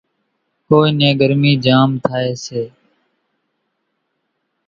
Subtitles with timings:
[0.67, 2.61] ڪونئين نين ڳرمِي جھام ٿائيَ سي۔